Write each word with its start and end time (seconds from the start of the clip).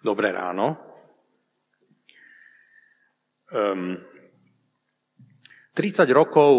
Dobré 0.00 0.32
ráno. 0.32 0.80
Um, 3.52 4.00
30 5.76 6.08
rokov 6.16 6.52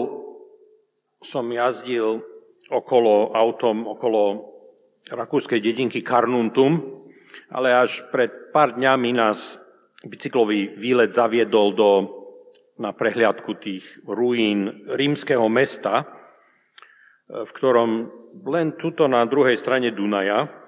som 1.26 1.50
jazdil 1.50 2.22
okolo 2.70 3.34
autom, 3.34 3.90
okolo 3.90 4.46
rakúskej 5.10 5.58
dedinky 5.58 6.06
Karnuntum, 6.06 7.02
ale 7.50 7.74
až 7.74 8.06
pred 8.14 8.54
pár 8.54 8.78
dňami 8.78 9.10
nás 9.18 9.58
bicyklový 10.06 10.78
výlet 10.78 11.10
zaviedol 11.10 11.74
do, 11.74 11.90
na 12.78 12.94
prehliadku 12.94 13.58
tých 13.58 14.06
ruín 14.06 14.86
rímskeho 14.86 15.50
mesta, 15.50 16.06
v 17.26 17.50
ktorom 17.58 18.06
len 18.46 18.78
tuto 18.78 19.10
na 19.10 19.26
druhej 19.26 19.58
strane 19.58 19.90
Dunaja 19.90 20.61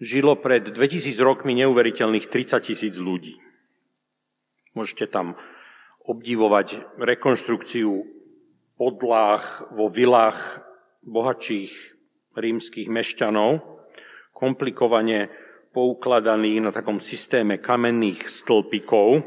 žilo 0.00 0.34
pred 0.40 0.64
2000 0.64 1.12
rokmi 1.20 1.52
neuveriteľných 1.60 2.26
30 2.26 2.64
tisíc 2.64 2.96
ľudí. 2.96 3.36
Môžete 4.72 5.12
tam 5.12 5.36
obdivovať 6.08 6.96
rekonštrukciu 6.96 8.08
podláh 8.80 9.44
vo 9.76 9.92
vilách 9.92 10.64
bohatších 11.04 11.72
rímskych 12.32 12.88
mešťanov, 12.88 13.60
komplikovane 14.32 15.28
poukladaných 15.70 16.58
na 16.64 16.70
takom 16.72 16.98
systéme 16.98 17.60
kamenných 17.60 18.24
stĺpikov, 18.24 19.20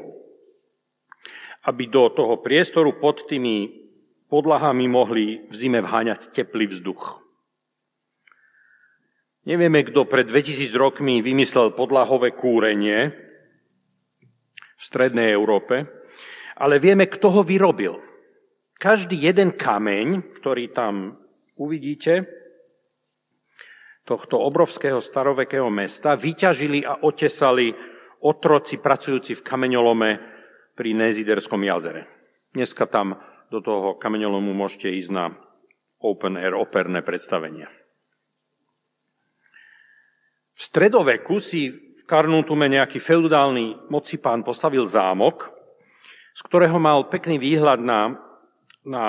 aby 1.64 1.84
do 1.88 2.10
toho 2.12 2.42
priestoru 2.42 2.98
pod 3.00 3.30
tými 3.30 3.72
podlahami 4.28 4.90
mohli 4.90 5.46
v 5.48 5.54
zime 5.54 5.80
vháňať 5.80 6.34
teplý 6.34 6.68
vzduch. 6.68 7.23
Nevieme, 9.44 9.84
kto 9.84 10.08
pred 10.08 10.24
2000 10.24 10.72
rokmi 10.80 11.20
vymyslel 11.20 11.76
podlahové 11.76 12.32
kúrenie 12.32 13.12
v 14.80 14.82
strednej 14.82 15.36
Európe, 15.36 15.84
ale 16.56 16.80
vieme, 16.80 17.12
kto 17.12 17.28
ho 17.28 17.42
vyrobil. 17.44 18.00
Každý 18.80 19.20
jeden 19.20 19.60
kameň, 19.60 20.40
ktorý 20.40 20.72
tam 20.72 21.20
uvidíte, 21.60 22.24
tohto 24.08 24.40
obrovského 24.40 25.04
starovekého 25.04 25.68
mesta, 25.68 26.16
vyťažili 26.16 26.88
a 26.88 27.04
otesali 27.04 27.76
otroci 28.24 28.80
pracujúci 28.80 29.36
v 29.36 29.44
kameňolome 29.44 30.12
pri 30.72 30.96
Néziderskom 30.96 31.60
jazere. 31.68 32.08
Dneska 32.56 32.88
tam 32.88 33.20
do 33.52 33.60
toho 33.60 34.00
kameňolomu 34.00 34.56
môžete 34.56 34.88
ísť 34.88 35.12
na 35.12 35.36
open 36.00 36.40
air 36.40 36.56
operné 36.56 37.04
predstavenia. 37.04 37.83
V 40.54 40.62
stredoveku 40.62 41.42
si 41.42 41.74
v 41.74 42.04
Karnutume 42.06 42.70
nejaký 42.70 43.02
feudálny 43.02 43.90
mocipán 43.90 44.46
postavil 44.46 44.86
zámok, 44.86 45.50
z 46.34 46.42
ktorého 46.46 46.78
mal 46.78 47.10
pekný 47.10 47.38
výhľad 47.42 47.80
na, 47.82 48.18
na 48.84 49.06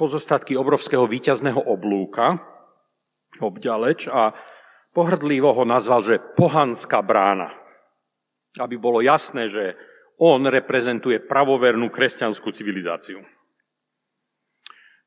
pozostatky 0.00 0.56
obrovského 0.56 1.04
víťazného 1.04 1.60
oblúka, 1.60 2.40
obďaleč 3.38 4.08
a 4.10 4.32
pohrdlivo 4.90 5.52
ho 5.54 5.64
nazval, 5.68 6.02
že 6.02 6.22
pohanská 6.34 7.04
brána. 7.04 7.54
Aby 8.58 8.80
bolo 8.80 8.98
jasné, 9.04 9.46
že 9.46 9.78
on 10.18 10.42
reprezentuje 10.42 11.22
pravovernú 11.22 11.86
kresťanskú 11.88 12.50
civilizáciu. 12.50 13.22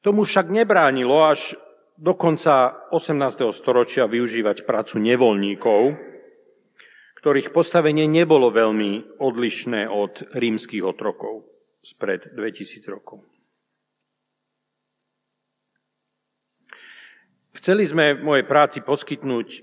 Tomu 0.03 0.23
však 0.27 0.51
nebránilo 0.51 1.27
až 1.27 1.55
do 1.97 2.13
konca 2.17 2.89
18. 2.89 3.53
storočia 3.53 4.09
využívať 4.09 4.65
prácu 4.65 4.97
nevoľníkov, 4.97 5.81
ktorých 7.23 7.55
postavenie 7.55 8.09
nebolo 8.09 8.51
veľmi 8.51 9.21
odlišné 9.21 9.87
od 9.87 10.35
rímskych 10.35 10.83
otrokov 10.83 11.47
spred 11.79 12.35
2000 12.35 12.83
rokov. 12.91 13.23
Chceli 17.53 17.85
sme 17.85 18.17
v 18.17 18.25
mojej 18.25 18.45
práci 18.49 18.81
poskytnúť 18.81 19.61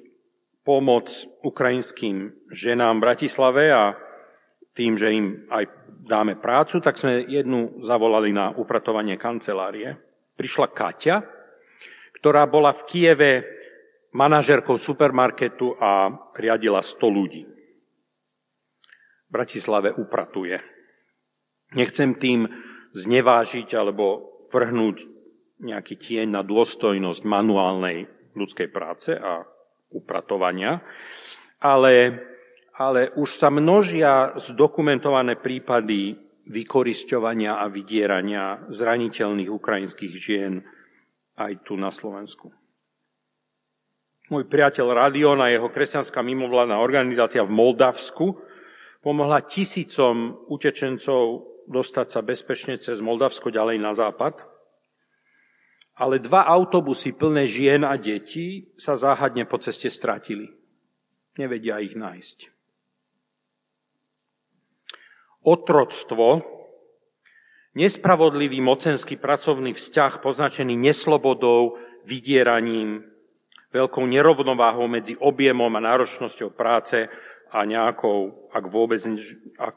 pomoc 0.63 1.11
ukrajinským 1.43 2.33
ženám 2.49 2.97
v 2.97 3.05
Bratislave 3.05 3.65
a 3.75 3.99
tým, 4.73 4.95
že 4.95 5.11
im 5.11 5.27
aj 5.51 5.67
dáme 6.07 6.39
prácu, 6.39 6.79
tak 6.81 6.97
sme 6.97 7.27
jednu 7.27 7.83
zavolali 7.83 8.31
na 8.31 8.55
upratovanie 8.55 9.19
kancelárie. 9.19 9.99
Prišla 10.39 10.73
Katia, 10.73 11.21
ktorá 12.21 12.45
bola 12.45 12.77
v 12.77 12.85
Kieve 12.85 13.33
manažerkou 14.13 14.77
supermarketu 14.77 15.73
a 15.81 16.13
riadila 16.37 16.85
100 16.85 17.01
ľudí. 17.09 17.43
V 19.27 19.31
Bratislave 19.31 19.95
upratuje. 19.97 20.61
Nechcem 21.73 22.19
tým 22.19 22.51
znevážiť 22.93 23.73
alebo 23.79 24.37
vrhnúť 24.51 24.97
nejaký 25.63 25.95
tieň 25.97 26.29
na 26.35 26.43
dôstojnosť 26.43 27.23
manuálnej 27.25 28.11
ľudskej 28.35 28.69
práce 28.69 29.15
a 29.15 29.47
upratovania, 29.95 30.83
ale, 31.63 32.19
ale 32.75 33.15
už 33.15 33.39
sa 33.39 33.49
množia 33.49 34.35
zdokumentované 34.35 35.39
prípady 35.39 36.19
vykorisťovania 36.51 37.63
a 37.63 37.71
vydierania 37.71 38.67
zraniteľných 38.75 39.51
ukrajinských 39.53 40.15
žien 40.19 40.67
aj 41.41 41.65
tu 41.65 41.81
na 41.81 41.89
Slovensku. 41.89 42.53
Môj 44.31 44.47
priateľ 44.47 44.95
Radion 44.95 45.43
a 45.43 45.51
jeho 45.51 45.67
kresťanská 45.67 46.23
mimovládna 46.23 46.79
organizácia 46.79 47.43
v 47.43 47.51
Moldavsku 47.51 48.39
pomohla 49.03 49.43
tisícom 49.43 50.47
utečencov 50.47 51.51
dostať 51.67 52.07
sa 52.07 52.21
bezpečne 52.23 52.79
cez 52.79 53.03
Moldavsko 53.03 53.51
ďalej 53.51 53.83
na 53.83 53.91
západ. 53.91 54.47
Ale 55.99 56.23
dva 56.23 56.47
autobusy 56.47 57.13
plné 57.13 57.51
žien 57.51 57.83
a 57.83 57.99
detí 57.99 58.71
sa 58.79 58.95
záhadne 58.95 59.45
po 59.45 59.59
ceste 59.59 59.91
stratili. 59.91 60.49
Nevedia 61.35 61.83
ich 61.83 61.99
nájsť. 61.99 62.39
Otroctvo 65.43 66.60
Nespravodlivý 67.71 68.59
mocenský 68.59 69.15
pracovný 69.15 69.79
vzťah 69.79 70.19
poznačený 70.19 70.75
neslobodou, 70.75 71.79
vydieraním, 72.03 73.07
veľkou 73.71 74.03
nerovnováhou 74.11 74.91
medzi 74.91 75.15
objemom 75.15 75.71
a 75.79 75.85
náročnosťou 75.85 76.51
práce 76.51 77.07
a 77.51 77.59
nejakou, 77.63 78.51
ak 78.51 78.65
vôbec 78.67 78.99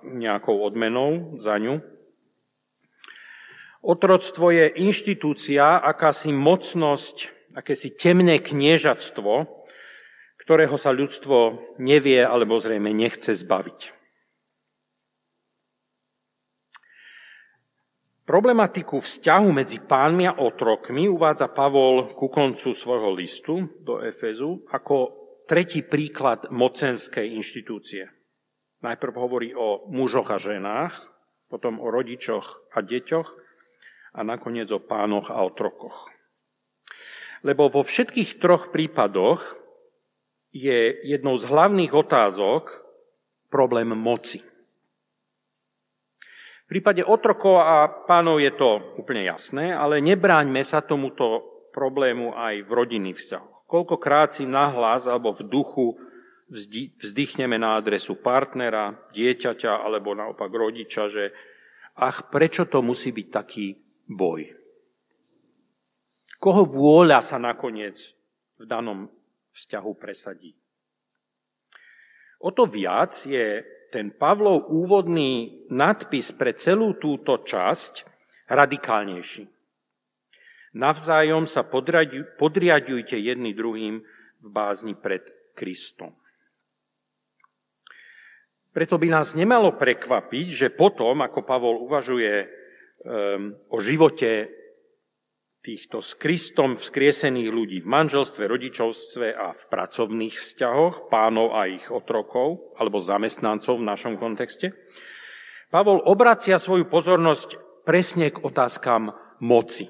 nejakou 0.01 0.61
odmenou 0.61 1.37
za 1.37 1.57
ňu. 1.61 1.81
Otroctvo 3.83 4.49
je 4.49 4.65
inštitúcia, 4.79 5.77
akási 5.77 6.31
mocnosť, 6.31 7.29
akési 7.53 7.93
temné 7.93 8.39
kniežatstvo, 8.39 9.45
ktorého 10.41 10.75
sa 10.79 10.95
ľudstvo 10.95 11.37
nevie 11.77 12.23
alebo 12.23 12.57
zrejme 12.57 12.89
nechce 12.95 13.35
zbaviť. 13.35 14.02
Problematiku 18.23 19.03
vzťahu 19.03 19.51
medzi 19.51 19.83
pánmi 19.83 20.23
a 20.23 20.39
otrokmi 20.39 21.11
uvádza 21.11 21.51
Pavol 21.51 22.15
ku 22.15 22.31
koncu 22.31 22.71
svojho 22.71 23.11
listu 23.11 23.67
do 23.83 23.99
Efezu 23.99 24.63
ako 24.71 25.11
tretí 25.43 25.83
príklad 25.83 26.47
mocenskej 26.47 27.35
inštitúcie. 27.35 28.07
Najprv 28.79 29.13
hovorí 29.19 29.51
o 29.51 29.91
mužoch 29.91 30.31
a 30.31 30.39
ženách, 30.39 30.95
potom 31.51 31.83
o 31.83 31.91
rodičoch 31.91 32.71
a 32.71 32.79
deťoch 32.79 33.29
a 34.15 34.19
nakoniec 34.23 34.71
o 34.71 34.79
pánoch 34.79 35.27
a 35.27 35.43
otrokoch. 35.43 36.07
Lebo 37.43 37.67
vo 37.67 37.83
všetkých 37.83 38.39
troch 38.39 38.71
prípadoch 38.71 39.43
je 40.55 40.95
jednou 41.03 41.35
z 41.35 41.43
hlavných 41.43 41.91
otázok 41.91 42.71
problém 43.51 43.91
moci. 43.91 44.39
Prípade 46.73 47.05
otrokov 47.05 47.61
a 47.61 47.85
pánov 47.85 48.41
je 48.41 48.49
to 48.57 48.97
úplne 48.97 49.21
jasné, 49.29 49.69
ale 49.69 50.01
nebráňme 50.01 50.57
sa 50.65 50.81
tomuto 50.81 51.45
problému 51.69 52.33
aj 52.33 52.65
v 52.65 52.71
rodinných 52.73 53.21
vzťahoch. 53.21 53.69
Koľkokrát 53.69 54.33
si 54.33 54.49
nahlas 54.49 55.05
alebo 55.05 55.37
v 55.37 55.45
duchu 55.53 55.93
vzdychneme 56.97 57.61
na 57.61 57.77
adresu 57.77 58.17
partnera, 58.17 58.89
dieťaťa 59.13 59.85
alebo 59.85 60.17
naopak 60.17 60.49
rodiča, 60.49 61.13
že 61.13 61.29
ach, 61.93 62.33
prečo 62.33 62.65
to 62.65 62.81
musí 62.81 63.13
byť 63.13 63.27
taký 63.29 63.77
boj? 64.09 64.49
Koho 66.41 66.65
vôľa 66.65 67.21
sa 67.21 67.37
nakoniec 67.37 68.01
v 68.57 68.65
danom 68.65 69.13
vzťahu 69.53 69.91
presadí? 69.93 70.57
O 72.41 72.49
to 72.49 72.65
viac 72.65 73.13
je 73.29 73.61
ten 73.93 74.09
Pavlov 74.09 74.73
úvodný 74.73 75.69
nadpis 75.69 76.33
pre 76.33 76.57
celú 76.57 76.97
túto 76.97 77.45
časť 77.45 78.09
radikálnejší. 78.49 79.45
Navzájom 80.73 81.45
sa 81.45 81.61
podriadujte 82.41 83.13
jedni 83.21 83.53
druhým 83.53 84.01
v 84.41 84.47
bázni 84.49 84.97
pred 84.97 85.21
Kristom. 85.53 86.17
Preto 88.73 88.97
by 88.97 89.05
nás 89.13 89.37
nemalo 89.37 89.77
prekvapiť, 89.77 90.47
že 90.49 90.67
potom, 90.73 91.21
ako 91.21 91.45
Pavol 91.45 91.85
uvažuje 91.85 92.33
um, 92.41 93.53
o 93.69 93.77
živote 93.77 94.49
týchto 95.63 96.03
s 96.03 96.19
Kristom 96.19 96.75
vzkriesených 96.75 97.47
ľudí 97.47 97.77
v 97.79 97.87
manželstve, 97.87 98.43
rodičovstve 98.43 99.31
a 99.31 99.55
v 99.55 99.63
pracovných 99.71 100.35
vzťahoch, 100.35 101.07
pánov 101.07 101.55
a 101.55 101.71
ich 101.71 101.87
otrokov, 101.87 102.75
alebo 102.75 102.99
zamestnancov 102.99 103.79
v 103.79 103.87
našom 103.87 104.19
kontexte, 104.19 104.75
Pavol 105.73 106.05
obracia 106.05 106.61
svoju 106.61 106.85
pozornosť 106.85 107.81
presne 107.81 108.29
k 108.29 108.37
otázkam 108.45 109.09
moci. 109.41 109.89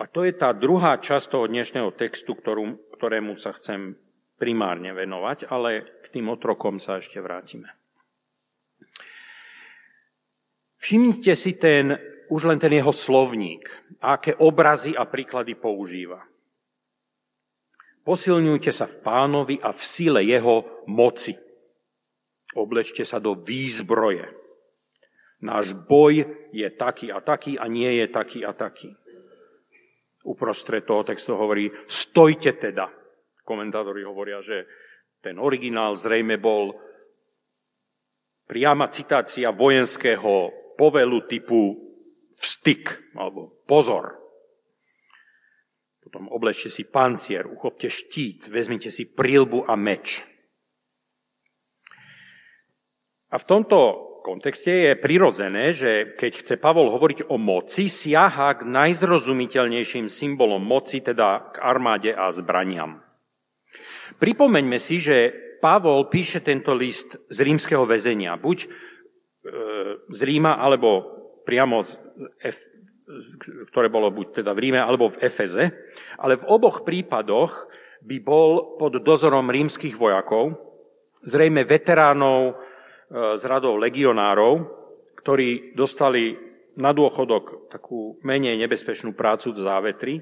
A 0.00 0.08
to 0.08 0.24
je 0.24 0.32
tá 0.32 0.56
druhá 0.56 0.96
časť 0.96 1.28
toho 1.28 1.44
dnešného 1.52 1.92
textu, 1.92 2.32
ktorú, 2.32 2.96
ktorému 2.96 3.36
sa 3.36 3.52
chcem 3.52 3.92
primárne 4.40 4.96
venovať, 4.96 5.52
ale 5.52 5.84
tým 6.16 6.32
otrokom 6.32 6.80
sa 6.80 6.96
ešte 6.96 7.20
vrátime. 7.20 7.68
Všimnite 10.80 11.36
si 11.36 11.52
ten, 11.60 11.94
už 12.32 12.48
len 12.48 12.56
ten 12.56 12.72
jeho 12.72 12.96
slovník, 12.96 13.68
aké 14.00 14.32
obrazy 14.40 14.96
a 14.96 15.04
príklady 15.04 15.52
používa. 15.52 16.24
Posilňujte 18.08 18.72
sa 18.72 18.88
v 18.88 18.96
pánovi 19.04 19.60
a 19.60 19.76
v 19.76 19.82
sile 19.84 20.24
jeho 20.24 20.64
moci. 20.88 21.36
Oblečte 22.56 23.04
sa 23.04 23.20
do 23.20 23.36
výzbroje. 23.36 24.32
Náš 25.44 25.76
boj 25.76 26.24
je 26.56 26.68
taký 26.72 27.12
a 27.12 27.20
taký 27.20 27.60
a 27.60 27.68
nie 27.68 28.00
je 28.00 28.06
taký 28.08 28.40
a 28.48 28.56
taký. 28.56 28.96
Uprostred 30.24 30.88
toho 30.88 31.04
textu 31.04 31.36
hovorí, 31.36 31.68
stojte 31.84 32.56
teda. 32.56 32.88
Komentátori 33.44 34.06
hovoria, 34.06 34.40
že 34.40 34.64
ten 35.20 35.36
originál 35.36 35.98
zrejme 35.98 36.38
bol 36.38 36.72
priama 38.46 38.88
citácia 38.88 39.50
vojenského 39.50 40.50
povelu 40.78 41.26
typu 41.26 41.91
vstyk 42.42 43.14
alebo 43.14 43.54
pozor. 43.70 44.18
Potom 46.02 46.26
oblečte 46.28 46.66
si 46.66 46.82
pancier, 46.82 47.46
uchopte 47.46 47.86
štít, 47.86 48.50
vezmite 48.50 48.90
si 48.90 49.06
prílbu 49.06 49.70
a 49.70 49.78
meč. 49.78 50.26
A 53.32 53.38
v 53.38 53.48
tomto 53.48 53.78
kontexte 54.26 54.92
je 54.92 54.92
prirodzené, 54.98 55.72
že 55.72 56.18
keď 56.18 56.32
chce 56.42 56.54
Pavol 56.58 56.90
hovoriť 56.92 57.30
o 57.30 57.38
moci, 57.38 57.86
siaha 57.86 58.60
k 58.60 58.66
najzrozumiteľnejším 58.66 60.10
symbolom 60.10 60.60
moci, 60.60 61.00
teda 61.00 61.54
k 61.54 61.56
armáde 61.62 62.12
a 62.12 62.28
zbraniam. 62.34 63.00
Pripomeňme 64.20 64.76
si, 64.76 65.00
že 65.00 65.32
Pavol 65.62 66.10
píše 66.10 66.42
tento 66.42 66.74
list 66.74 67.14
z 67.30 67.38
rímskeho 67.40 67.86
väzenia. 67.86 68.34
Buď 68.34 68.66
e, 68.66 68.68
z 70.10 70.20
Ríma, 70.26 70.58
alebo 70.58 71.21
priamo 71.42 71.82
z 71.82 71.98
F, 72.42 72.58
ktoré 73.70 73.92
bolo 73.92 74.08
buď 74.14 74.42
teda 74.42 74.54
v 74.54 74.68
Ríme, 74.68 74.80
alebo 74.80 75.12
v 75.12 75.20
Efeze. 75.20 75.74
Ale 76.16 76.38
v 76.38 76.48
oboch 76.48 76.86
prípadoch 76.86 77.66
by 78.02 78.16
bol 78.22 78.78
pod 78.78 78.98
dozorom 79.02 79.50
rímskych 79.50 79.94
vojakov, 79.94 80.58
zrejme 81.22 81.62
veteránov 81.62 82.40
e, 82.50 82.54
z 83.38 83.42
radov 83.46 83.78
legionárov, 83.78 84.66
ktorí 85.22 85.78
dostali 85.78 86.34
na 86.74 86.90
dôchodok 86.90 87.70
takú 87.70 88.18
menej 88.26 88.58
nebezpečnú 88.58 89.14
prácu 89.14 89.54
v 89.54 89.60
závetri, 89.60 90.14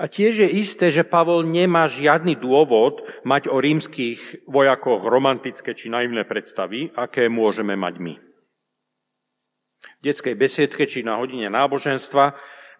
a 0.00 0.08
tiež 0.08 0.48
je 0.48 0.48
isté, 0.64 0.88
že 0.88 1.04
Pavol 1.04 1.44
nemá 1.44 1.84
žiadny 1.84 2.32
dôvod 2.40 3.04
mať 3.20 3.52
o 3.52 3.60
rímskych 3.60 4.48
vojakoch 4.48 5.04
romantické 5.04 5.76
či 5.76 5.92
naivné 5.92 6.24
predstavy, 6.24 6.88
aké 6.96 7.28
môžeme 7.28 7.76
mať 7.76 7.94
my. 8.00 8.14
Detskej 10.00 10.34
besiedke 10.36 10.88
či 10.88 11.04
na 11.04 11.20
hodine 11.20 11.52
náboženstva 11.52 12.24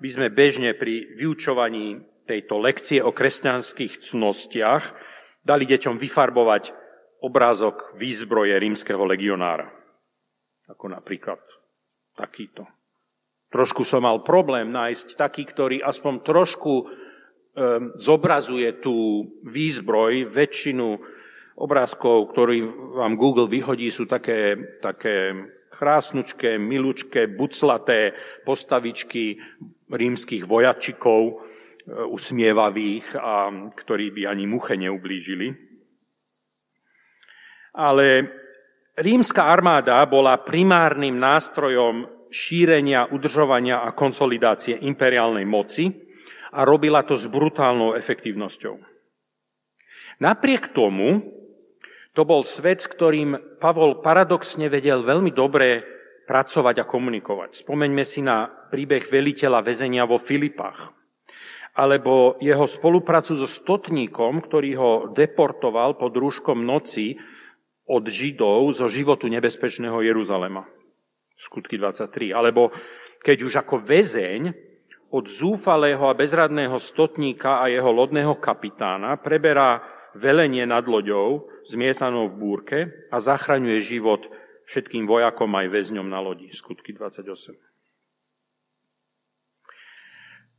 by 0.01 0.09
sme 0.09 0.33
bežne 0.33 0.73
pri 0.73 1.17
vyučovaní 1.21 2.01
tejto 2.25 2.57
lekcie 2.61 3.05
o 3.05 3.13
kresťanských 3.13 4.01
cnostiach 4.01 4.85
dali 5.45 5.65
deťom 5.69 6.01
vyfarbovať 6.01 6.73
obrázok 7.21 8.01
výzbroje 8.01 8.57
rímskeho 8.57 9.05
legionára. 9.05 9.69
Ako 10.73 10.89
napríklad 10.89 11.43
takýto. 12.17 12.65
Trošku 13.51 13.83
som 13.83 14.07
mal 14.07 14.23
problém 14.23 14.71
nájsť 14.71 15.19
taký, 15.19 15.43
ktorý 15.45 15.83
aspoň 15.83 16.15
trošku 16.23 16.73
Ehm, 17.51 17.99
zobrazuje 17.99 18.79
tú 18.79 19.27
výzbroj, 19.43 20.31
väčšinu 20.31 21.03
obrázkov, 21.59 22.31
ktorý 22.31 22.63
vám 22.95 23.19
Google 23.19 23.51
vyhodí, 23.51 23.91
sú 23.91 24.07
také, 24.07 24.55
také 24.79 25.35
krásnučké, 25.81 26.61
milučké, 26.61 27.25
buclaté 27.33 28.13
postavičky 28.45 29.41
rímskych 29.89 30.45
vojačikov, 30.45 31.21
e, 31.25 31.35
usmievavých, 32.05 33.17
a 33.17 33.49
ktorí 33.73 34.13
by 34.13 34.23
ani 34.29 34.45
muche 34.45 34.77
neublížili. 34.77 35.49
Ale 37.81 38.29
rímska 39.01 39.49
armáda 39.49 40.05
bola 40.05 40.45
primárnym 40.45 41.17
nástrojom 41.17 42.29
šírenia, 42.29 43.09
udržovania 43.09 43.81
a 43.81 43.97
konsolidácie 43.97 44.85
imperiálnej 44.85 45.49
moci, 45.49 45.89
a 46.51 46.67
robila 46.67 47.07
to 47.07 47.15
s 47.15 47.31
brutálnou 47.31 47.95
efektívnosťou. 47.95 48.75
Napriek 50.21 50.75
tomu, 50.75 51.40
to 52.11 52.23
bol 52.27 52.43
svet, 52.43 52.83
s 52.83 52.91
ktorým 52.91 53.59
Pavol 53.63 54.03
paradoxne 54.03 54.67
vedel 54.67 55.07
veľmi 55.07 55.31
dobre 55.31 55.87
pracovať 56.27 56.83
a 56.83 56.89
komunikovať. 56.89 57.63
Spomeňme 57.63 58.03
si 58.07 58.23
na 58.23 58.47
príbeh 58.47 59.07
veliteľa 59.07 59.67
väzenia 59.67 60.07
vo 60.07 60.19
Filipách, 60.19 60.91
alebo 61.75 62.39
jeho 62.43 62.67
spoluprácu 62.67 63.35
so 63.39 63.47
stotníkom, 63.47 64.43
ktorý 64.43 64.71
ho 64.79 64.93
deportoval 65.11 65.99
pod 65.99 66.13
rúškom 66.15 66.63
noci 66.63 67.19
od 67.91 68.07
Židov 68.07 68.71
zo 68.75 68.87
životu 68.87 69.27
nebezpečného 69.27 69.99
Jeruzalema. 70.03 70.67
Skutky 71.35 71.79
23. 71.79 72.31
Alebo 72.31 72.71
keď 73.23 73.37
už 73.43 73.53
ako 73.67 73.83
väzeň 73.83 74.55
od 75.11 75.27
zúfalého 75.27 76.07
a 76.07 76.15
bezradného 76.15 76.79
stotníka 76.79 77.59
a 77.59 77.67
jeho 77.67 77.91
lodného 77.91 78.39
kapitána 78.39 79.19
preberá 79.19 79.83
velenie 80.15 80.67
nad 80.67 80.87
loďou, 80.87 81.51
zmietanou 81.67 82.31
v 82.31 82.39
búrke 82.39 82.79
a 83.11 83.17
zachraňuje 83.19 83.79
život 83.83 84.27
všetkým 84.71 85.07
vojakom 85.07 85.51
aj 85.55 85.67
väzňom 85.71 86.07
na 86.07 86.23
lodi. 86.23 86.51
Skutky 86.55 86.95
28. 86.95 87.59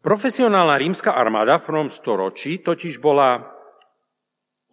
Profesionálna 0.01 0.81
rímska 0.81 1.13
armáda 1.13 1.62
v 1.62 1.67
prvom 1.70 1.89
storočí 1.93 2.58
totiž 2.65 2.98
bola 2.98 3.53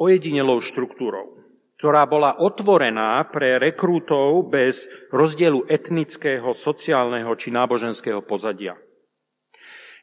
ojedinelou 0.00 0.58
štruktúrou, 0.64 1.36
ktorá 1.76 2.08
bola 2.08 2.40
otvorená 2.40 3.20
pre 3.28 3.60
rekrútov 3.60 4.48
bez 4.48 4.88
rozdielu 5.12 5.68
etnického, 5.68 6.48
sociálneho 6.56 7.28
či 7.36 7.52
náboženského 7.52 8.24
pozadia. 8.24 8.80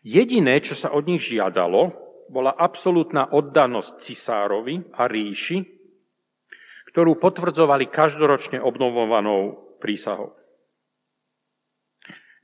Jediné, 0.05 0.62
čo 0.62 0.77
sa 0.77 0.94
od 0.94 1.10
nich 1.10 1.25
žiadalo, 1.25 2.05
bola 2.29 2.53
absolútna 2.58 3.29
oddanosť 3.32 4.01
cisárovi 4.01 4.82
a 4.98 5.05
ríši, 5.05 5.62
ktorú 6.94 7.20
potvrdzovali 7.20 7.91
každoročne 7.91 8.63
obnovovanou 8.63 9.75
prísahou. 9.84 10.34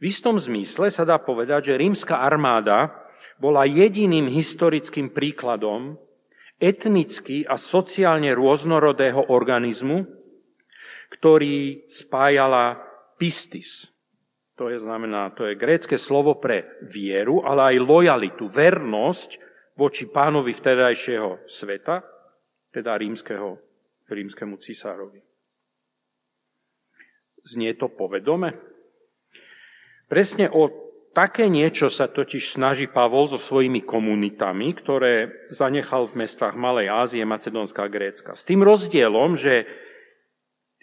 V 0.01 0.09
istom 0.09 0.41
zmysle 0.41 0.89
sa 0.89 1.05
dá 1.05 1.21
povedať, 1.21 1.71
že 1.71 1.79
rímska 1.79 2.19
armáda 2.19 2.89
bola 3.37 3.69
jediným 3.69 4.29
historickým 4.29 5.13
príkladom 5.13 5.97
etnicky 6.61 7.41
a 7.45 7.57
sociálne 7.57 8.33
rôznorodého 8.37 9.33
organizmu, 9.33 10.05
ktorý 11.17 11.85
spájala 11.89 12.81
pistis, 13.17 13.89
to 14.61 14.69
je 14.69 14.77
znamená, 14.77 15.33
to 15.33 15.49
je 15.49 15.57
grécke 15.57 15.97
slovo 15.97 16.37
pre 16.37 16.77
vieru, 16.85 17.41
ale 17.41 17.73
aj 17.73 17.77
lojalitu, 17.81 18.45
vernosť 18.45 19.50
voči 19.81 20.05
pánovi 20.05 20.53
vtedajšieho 20.53 21.49
sveta, 21.49 22.05
teda 22.69 22.93
rímskeho, 23.01 23.57
rímskemu 24.05 24.61
cisárovi. 24.61 25.25
Znie 27.41 27.73
to 27.73 27.89
povedome? 27.89 28.53
Presne 30.05 30.45
o 30.53 30.69
také 31.17 31.49
niečo 31.49 31.89
sa 31.89 32.05
totiž 32.05 32.53
snaží 32.53 32.85
Pavol 32.85 33.25
so 33.25 33.41
svojimi 33.41 33.81
komunitami, 33.81 34.77
ktoré 34.77 35.49
zanechal 35.49 36.05
v 36.13 36.21
mestách 36.21 36.53
Malej 36.53 36.93
Ázie, 36.93 37.25
Macedónska 37.25 37.81
a 37.81 37.89
Grécka. 37.89 38.37
S 38.37 38.45
tým 38.45 38.61
rozdielom, 38.61 39.33
že 39.33 39.65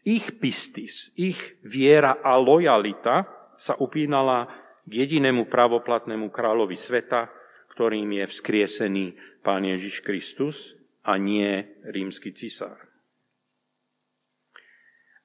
ich 0.02 0.42
pistis, 0.42 1.14
ich 1.14 1.38
viera 1.62 2.18
a 2.18 2.34
lojalita 2.34 3.30
sa 3.54 3.78
upínala 3.78 4.50
k 4.88 5.06
jedinému 5.06 5.46
pravoplatnému 5.46 6.32
kráľovi 6.32 6.74
sveta, 6.74 7.37
ktorým 7.78 8.10
je 8.10 8.26
vzkriesený 8.26 9.06
Pán 9.46 9.62
Ježiš 9.62 10.02
Kristus 10.02 10.74
a 11.06 11.14
nie 11.14 11.62
rímsky 11.86 12.34
cisár. 12.34 12.74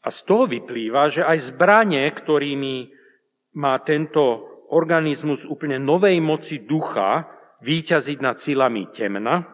A 0.05 0.13
z 0.13 0.21
toho 0.21 0.45
vyplýva, 0.45 1.09
že 1.09 1.25
aj 1.25 1.49
zbranie, 1.49 2.05
ktorými 2.13 2.93
má 3.57 3.81
tento 3.81 4.45
organizmus 4.69 5.49
úplne 5.49 5.81
novej 5.81 6.21
moci 6.21 6.61
ducha 6.61 7.25
výťaziť 7.65 8.21
nad 8.21 8.37
silami 8.37 8.85
temna, 8.93 9.49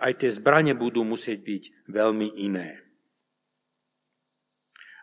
aj 0.00 0.24
tie 0.24 0.32
zbranie 0.32 0.72
budú 0.72 1.04
musieť 1.04 1.44
byť 1.44 1.62
veľmi 1.84 2.48
iné. 2.48 2.80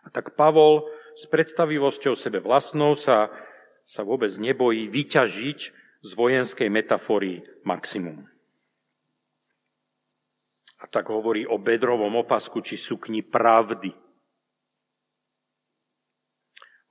A 0.02 0.10
tak 0.10 0.34
Pavol 0.34 0.90
s 1.14 1.30
predstavivosťou 1.30 2.18
sebe 2.18 2.42
vlastnou 2.42 2.98
sa, 2.98 3.30
sa 3.86 4.02
vôbec 4.02 4.34
nebojí 4.34 4.90
vyťažiť 4.90 5.85
z 6.06 6.14
vojenskej 6.14 6.70
metafory 6.70 7.42
maximum. 7.66 8.22
A 10.78 10.84
tak 10.86 11.10
hovorí 11.10 11.42
o 11.42 11.58
bedrovom 11.58 12.14
opasku 12.22 12.62
či 12.62 12.78
sukni 12.78 13.26
pravdy– 13.26 13.90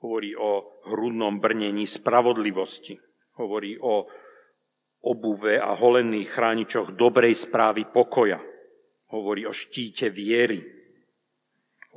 hovorí 0.06 0.38
o 0.38 0.78
hrudnom 0.86 1.42
brnení 1.42 1.90
spravodlivosti, 1.90 2.94
hovorí 3.42 3.74
o 3.82 4.06
obuve 5.02 5.58
a 5.58 5.74
holených 5.74 6.30
chráničoch 6.30 6.94
dobrej 6.94 7.34
správy 7.34 7.90
pokoja, 7.90 8.38
hovorí 9.10 9.50
o 9.50 9.54
štíte 9.54 10.14
viery, 10.14 10.62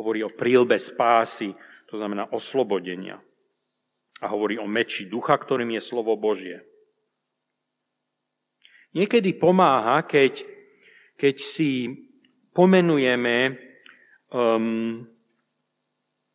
hovorí 0.01 0.25
o 0.25 0.33
prílbe 0.33 0.81
spásy, 0.81 1.53
to 1.85 2.01
znamená 2.01 2.33
oslobodenia. 2.33 3.21
A 4.19 4.27
hovorí 4.33 4.59
o 4.59 4.67
meči 4.67 5.07
ducha, 5.07 5.37
ktorým 5.37 5.79
je 5.79 5.83
slovo 5.85 6.17
Božie. 6.17 6.65
Niekedy 8.97 9.37
pomáha, 9.37 10.05
keď, 10.09 10.49
keď 11.19 11.37
si 11.37 11.93
pomenujeme 12.57 13.37
um, 14.33 15.05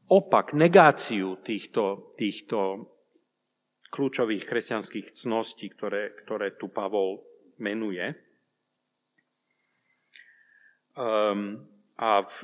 opak, 0.07 0.53
negáciu 0.53 1.41
týchto, 1.41 2.13
týchto 2.13 2.89
kľúčových 3.89 4.45
kresťanských 4.45 5.17
cností, 5.17 5.69
ktoré, 5.73 6.13
ktoré 6.25 6.57
tu 6.57 6.69
Pavol 6.69 7.21
menuje. 7.57 8.13
Um, 10.93 11.57
a 11.97 12.21
v 12.21 12.37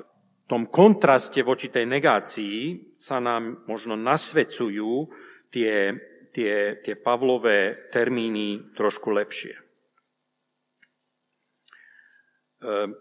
tom 0.50 0.66
kontraste 0.74 1.46
voči 1.46 1.70
tej 1.70 1.86
negácii 1.86 2.58
sa 2.98 3.22
nám 3.22 3.70
možno 3.70 3.94
nasvedcujú 3.94 5.06
tie, 5.54 5.94
tie, 6.34 6.82
tie 6.82 6.96
Pavlové 6.98 7.90
termíny 7.94 8.74
trošku 8.74 9.14
lepšie. 9.14 9.69
Um, 12.60 12.96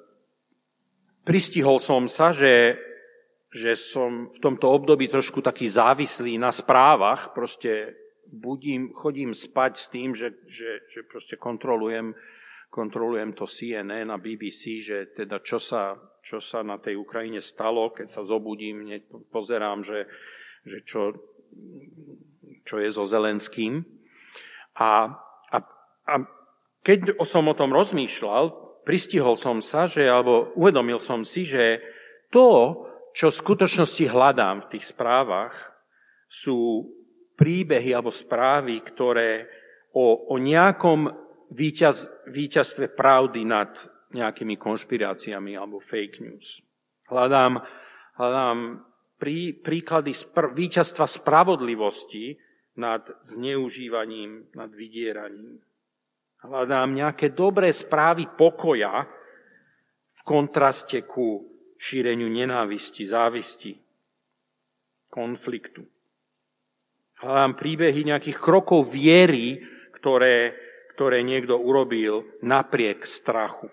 pristihol 1.27 1.83
som 1.83 2.07
sa, 2.07 2.31
že 2.31 2.79
že 3.49 3.81
som 3.81 4.29
v 4.29 4.39
tomto 4.45 4.69
období 4.69 5.09
trošku 5.09 5.41
taký 5.41 5.73
závislý 5.73 6.37
na 6.37 6.53
správach, 6.53 7.33
proste 7.33 7.97
budím, 8.29 8.93
chodím 8.93 9.33
spať 9.33 9.73
s 9.81 9.87
tým, 9.89 10.13
že, 10.13 10.37
že, 10.45 10.85
že 10.93 11.01
proste 11.09 11.41
kontrolujem, 11.41 12.13
kontrolujem 12.69 13.33
to 13.33 13.49
CNN 13.49 14.13
a 14.13 14.21
BBC, 14.21 14.85
že 14.85 15.17
teda 15.17 15.41
čo 15.41 15.57
sa, 15.57 15.97
čo 16.21 16.45
sa 16.45 16.61
na 16.61 16.77
tej 16.77 17.01
Ukrajine 17.01 17.41
stalo, 17.41 17.89
keď 17.89 18.21
sa 18.21 18.21
zobudím, 18.21 18.85
pozerám, 19.33 19.81
že, 19.81 20.05
že 20.69 20.85
čo, 20.85 21.17
čo 22.69 22.77
je 22.77 22.89
so 22.93 23.09
Zelenským. 23.09 23.81
A, 24.77 25.09
a, 25.49 25.59
a 26.05 26.15
keď 26.85 27.17
som 27.25 27.49
o 27.49 27.57
tom 27.57 27.73
rozmýšľal, 27.73 28.68
pristihol 28.89 29.37
som 29.37 29.61
sa, 29.61 29.85
že, 29.85 30.09
alebo 30.09 30.57
uvedomil 30.57 30.97
som 30.97 31.21
si, 31.21 31.45
že 31.45 31.85
to, 32.33 32.81
čo 33.13 33.29
v 33.29 33.41
skutočnosti 33.45 34.05
hľadám 34.09 34.65
v 34.65 34.71
tých 34.73 34.89
správach, 34.97 35.53
sú 36.25 36.89
príbehy 37.37 37.93
alebo 37.93 38.09
správy, 38.09 38.81
ktoré 38.81 39.45
o, 39.93 40.33
o 40.33 40.41
nejakom 40.41 41.13
víťaz, 41.53 42.09
víťazstve 42.33 42.97
pravdy 42.97 43.45
nad 43.45 43.77
nejakými 44.17 44.57
konšpiráciami 44.57 45.53
alebo 45.53 45.85
fake 45.85 46.25
news. 46.25 46.65
Hľadám, 47.13 47.61
hľadám 48.17 48.89
prí, 49.21 49.53
príklady 49.53 50.17
spr- 50.17 50.57
víťazstva 50.57 51.05
spravodlivosti 51.05 52.41
nad 52.81 53.05
zneužívaním, 53.21 54.49
nad 54.57 54.73
vydieraním. 54.73 55.61
Hľadám 56.39 56.95
nejaké 56.95 57.35
dobré 57.35 57.75
správy 57.75 58.31
pokoja 58.39 59.03
v 60.15 60.21
kontraste 60.23 61.03
ku 61.03 61.43
šíreniu 61.79 62.31
nenávisti, 62.31 63.03
závisti, 63.07 63.75
konfliktu. 65.11 65.83
Hľadám 67.19 67.59
príbehy 67.59 68.07
nejakých 68.07 68.39
krokov 68.39 68.87
viery, 68.95 69.59
ktoré, 69.99 70.55
ktoré 70.95 71.27
niekto 71.27 71.59
urobil 71.59 72.39
napriek 72.47 73.03
strachu. 73.03 73.67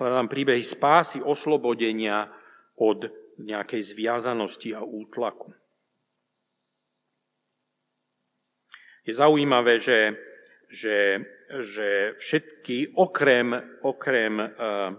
Hľadám 0.00 0.28
príbehy 0.28 0.64
spásy, 0.64 1.20
oslobodenia 1.20 2.32
od 2.80 3.08
nejakej 3.36 3.92
zviazanosti 3.92 4.72
a 4.72 4.80
útlaku. 4.80 5.52
Je 9.06 9.14
zaujímavé, 9.14 9.78
že, 9.78 10.18
že 10.68 11.22
že 11.46 12.18
všetky, 12.18 12.98
okrem, 12.98 13.54
okrem 13.86 14.34
uh, 14.34 14.48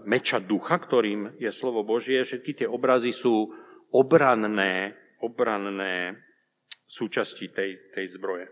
meča 0.08 0.40
ducha, 0.40 0.80
ktorým 0.80 1.36
je 1.36 1.52
slovo 1.52 1.84
Božie, 1.84 2.24
všetky 2.24 2.64
tie 2.64 2.68
obrazy 2.68 3.12
sú 3.12 3.52
obranné, 3.92 4.96
obranné 5.20 6.16
súčasti 6.88 7.52
tej, 7.52 7.92
tej 7.92 8.06
zbroje. 8.16 8.48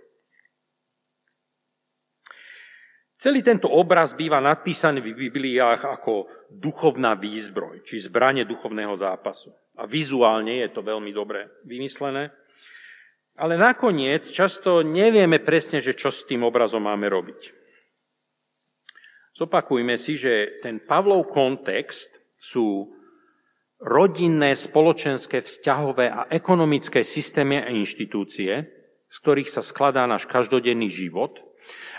Celý 3.16 3.40
tento 3.40 3.72
obraz 3.72 4.12
býva 4.12 4.44
nadpísaný 4.44 5.00
v 5.00 5.32
Bibliách 5.32 5.88
ako 5.88 6.28
duchovná 6.52 7.16
výzbroj, 7.16 7.80
či 7.80 7.96
zbranie 7.96 8.44
duchovného 8.44 8.92
zápasu. 8.92 9.56
A 9.80 9.88
vizuálne 9.88 10.60
je 10.60 10.68
to 10.68 10.84
veľmi 10.84 11.16
dobre 11.16 11.48
vymyslené. 11.64 12.28
Ale 13.36 13.60
nakoniec 13.60 14.24
často 14.32 14.80
nevieme 14.80 15.36
presne, 15.44 15.84
že 15.84 15.92
čo 15.92 16.08
s 16.08 16.24
tým 16.24 16.40
obrazom 16.44 16.88
máme 16.88 17.04
robiť. 17.12 17.52
Zopakujme 19.36 20.00
si, 20.00 20.16
že 20.16 20.64
ten 20.64 20.80
Pavlov 20.80 21.28
kontext 21.28 22.16
sú 22.40 22.96
rodinné, 23.76 24.56
spoločenské, 24.56 25.44
vzťahové 25.44 26.08
a 26.08 26.24
ekonomické 26.32 27.04
systémy 27.04 27.60
a 27.60 27.68
inštitúcie, 27.68 28.64
z 29.04 29.16
ktorých 29.20 29.52
sa 29.52 29.60
skladá 29.60 30.08
náš 30.08 30.24
každodenný 30.24 30.88
život 30.88 31.36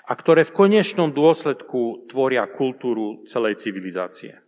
a 0.09 0.17
ktoré 0.17 0.41
v 0.41 0.55
konečnom 0.57 1.13
dôsledku 1.13 2.09
tvoria 2.09 2.49
kultúru 2.49 3.21
celej 3.29 3.61
civilizácie. 3.61 4.41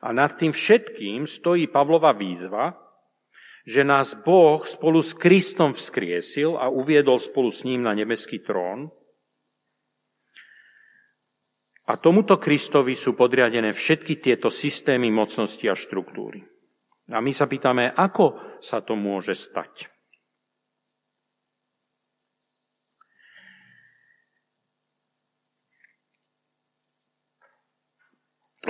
A 0.00 0.08
nad 0.16 0.32
tým 0.32 0.56
všetkým 0.56 1.28
stojí 1.28 1.68
Pavlova 1.68 2.16
výzva, 2.16 2.74
že 3.62 3.86
nás 3.86 4.18
Boh 4.18 4.64
spolu 4.66 5.04
s 5.04 5.14
Kristom 5.14 5.76
vzkriesil 5.76 6.58
a 6.58 6.66
uviedol 6.72 7.22
spolu 7.22 7.52
s 7.52 7.62
ním 7.62 7.86
na 7.86 7.94
nebeský 7.94 8.42
trón 8.42 8.90
a 11.92 12.00
tomuto 12.00 12.40
Kristovi 12.40 12.96
sú 12.96 13.12
podriadené 13.12 13.76
všetky 13.76 14.16
tieto 14.16 14.48
systémy 14.48 15.12
mocnosti 15.12 15.68
a 15.68 15.76
štruktúry. 15.76 16.40
A 17.12 17.20
my 17.20 17.34
sa 17.36 17.44
pýtame, 17.44 17.92
ako 17.92 18.56
sa 18.64 18.80
to 18.80 18.96
môže 18.96 19.36
stať. 19.36 19.91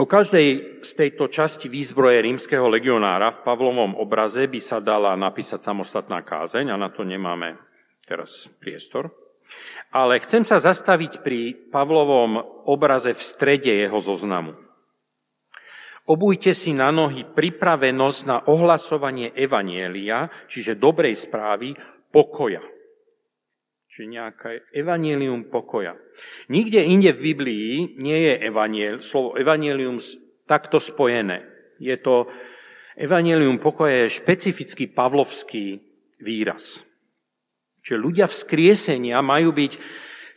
O 0.00 0.08
každej 0.08 0.80
z 0.80 0.90
tejto 0.96 1.28
časti 1.28 1.68
výzbroje 1.68 2.24
rímskeho 2.24 2.64
legionára 2.64 3.28
v 3.28 3.44
Pavlovom 3.44 3.92
obraze 4.00 4.48
by 4.48 4.56
sa 4.56 4.80
dala 4.80 5.12
napísať 5.20 5.60
samostatná 5.60 6.24
kázeň 6.24 6.72
a 6.72 6.80
na 6.80 6.88
to 6.88 7.04
nemáme 7.04 7.60
teraz 8.08 8.48
priestor. 8.56 9.12
Ale 9.92 10.16
chcem 10.24 10.48
sa 10.48 10.56
zastaviť 10.64 11.20
pri 11.20 11.68
Pavlovom 11.68 12.40
obraze 12.64 13.12
v 13.12 13.20
strede 13.20 13.68
jeho 13.68 14.00
zoznamu. 14.00 14.56
Obujte 16.08 16.56
si 16.56 16.72
na 16.72 16.88
nohy 16.88 17.28
pripravenosť 17.28 18.20
na 18.24 18.40
ohlasovanie 18.48 19.36
evanielia, 19.36 20.32
čiže 20.48 20.80
dobrej 20.80 21.20
správy, 21.20 21.76
pokoja. 22.08 22.64
Čiže 23.92 24.08
nejaké 24.08 24.50
evanielium 24.72 25.52
pokoja. 25.52 25.92
Nikde 26.48 26.80
inde 26.80 27.12
v 27.12 27.20
Biblii 27.28 28.00
nie 28.00 28.24
je 28.24 28.34
evaniel, 28.48 29.04
slovo 29.04 29.36
evanielium 29.36 30.00
takto 30.48 30.80
spojené. 30.80 31.44
Je 31.76 31.92
to 32.00 32.24
evanielium 32.96 33.60
pokoja 33.60 34.08
je 34.08 34.16
špecifický 34.16 34.88
pavlovský 34.88 35.76
výraz. 36.24 36.88
Čiže 37.84 38.00
ľudia 38.00 38.26
vzkriesenia 38.32 39.20
majú 39.20 39.52
byť 39.52 39.72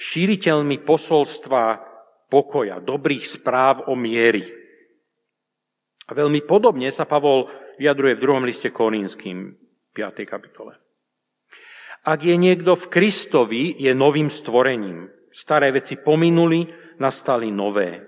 šíriteľmi 0.03 0.83
posolstva 0.83 1.79
pokoja, 2.27 2.83
dobrých 2.83 3.23
správ 3.23 3.87
o 3.87 3.95
miery. 3.95 4.51
A 6.05 6.11
veľmi 6.11 6.43
podobne 6.43 6.91
sa 6.91 7.07
Pavol 7.07 7.47
vyjadruje 7.79 8.19
v 8.19 8.23
druhom 8.27 8.43
liste 8.43 8.67
Korínským, 8.67 9.55
5. 9.95 10.27
kapitole. 10.27 10.84
Ak 12.05 12.21
je 12.21 12.37
niekto 12.37 12.77
v 12.77 12.85
Kristovi, 12.85 13.73
je 13.81 13.89
novým 13.97 14.29
stvorením. 14.29 15.09
Staré 15.33 15.73
veci 15.73 15.97
pominuli, 15.97 16.69
nastali 17.01 17.49
nové. 17.49 18.05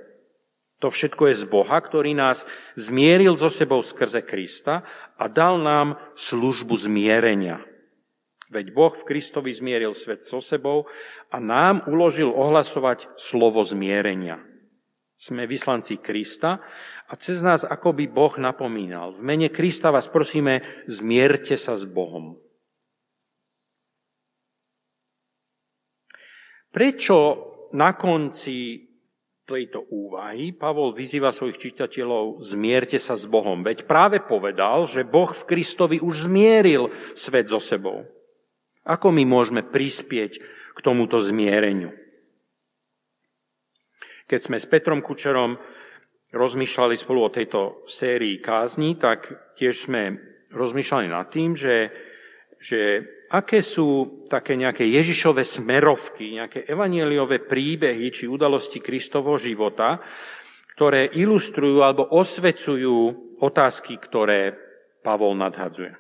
To 0.78 0.94
všetko 0.94 1.34
je 1.34 1.36
z 1.42 1.46
Boha, 1.50 1.82
ktorý 1.82 2.14
nás 2.14 2.46
zmieril 2.78 3.34
so 3.34 3.50
sebou 3.50 3.82
skrze 3.82 4.22
Krista 4.22 4.86
a 5.18 5.26
dal 5.26 5.58
nám 5.58 5.98
službu 6.14 6.78
zmierenia. 6.78 7.66
Veď 8.54 8.72
Boh 8.72 8.94
v 8.94 9.04
Kristovi 9.04 9.50
zmieril 9.50 9.98
svet 9.98 10.22
so 10.22 10.38
sebou 10.40 10.86
a 11.34 11.42
nám 11.42 11.84
uložil 11.90 12.30
ohlasovať 12.30 13.18
slovo 13.18 13.66
zmierenia. 13.66 14.40
Sme 15.18 15.50
vyslanci 15.50 15.98
Krista 15.98 16.62
a 17.10 17.14
cez 17.18 17.42
nás 17.42 17.66
ako 17.66 17.98
by 17.98 18.06
Boh 18.06 18.38
napomínal. 18.38 19.18
V 19.18 19.26
mene 19.26 19.50
Krista 19.50 19.90
vás 19.90 20.06
prosíme, 20.06 20.62
zmierte 20.86 21.58
sa 21.58 21.74
s 21.74 21.90
Bohom. 21.90 22.38
Prečo 26.78 27.18
na 27.74 27.98
konci 27.98 28.86
tejto 29.50 29.90
úvahy 29.90 30.54
Pavol 30.54 30.94
vyzýva 30.94 31.34
svojich 31.34 31.58
čitateľov, 31.58 32.38
zmierte 32.46 33.02
sa 33.02 33.18
s 33.18 33.26
Bohom. 33.26 33.66
Veď 33.66 33.90
práve 33.90 34.22
povedal, 34.22 34.86
že 34.86 35.02
Boh 35.02 35.34
v 35.34 35.48
Kristovi 35.50 35.98
už 35.98 36.30
zmieril 36.30 36.94
svet 37.18 37.50
so 37.50 37.58
sebou. 37.58 38.06
Ako 38.86 39.10
my 39.10 39.26
môžeme 39.26 39.66
prispieť 39.66 40.38
k 40.78 40.80
tomuto 40.86 41.18
zmiereniu? 41.18 41.98
Keď 44.30 44.40
sme 44.46 44.62
s 44.62 44.70
Petrom 44.70 45.02
Kučerom 45.02 45.58
rozmýšľali 46.30 46.94
spolu 46.94 47.26
o 47.26 47.34
tejto 47.34 47.90
sérii 47.90 48.38
kázni, 48.38 49.02
tak 49.02 49.34
tiež 49.58 49.90
sme 49.90 50.14
rozmýšľali 50.54 51.10
nad 51.10 51.26
tým, 51.34 51.58
že, 51.58 51.90
že 52.62 53.02
aké 53.28 53.60
sú 53.60 54.24
také 54.32 54.56
nejaké 54.56 54.88
Ježišové 54.88 55.44
smerovky, 55.44 56.40
nejaké 56.40 56.64
evanieliové 56.68 57.44
príbehy 57.44 58.12
či 58.12 58.26
udalosti 58.28 58.80
Kristovho 58.80 59.36
života, 59.36 60.00
ktoré 60.76 61.10
ilustrujú 61.12 61.84
alebo 61.84 62.08
osvecujú 62.14 62.98
otázky, 63.42 63.98
ktoré 63.98 64.56
Pavol 65.02 65.36
nadhadzuje. 65.36 65.96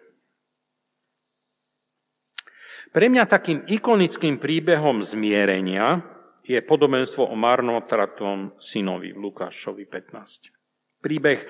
Pre 2.88 3.06
mňa 3.12 3.24
takým 3.28 3.68
ikonickým 3.68 4.40
príbehom 4.40 5.04
zmierenia 5.04 6.02
je 6.48 6.58
podobenstvo 6.64 7.28
o 7.28 7.36
marnotratom 7.36 8.56
synovi 8.58 9.12
v 9.12 9.20
Lukášovi 9.28 9.84
15. 9.84 11.04
Príbeh 11.04 11.44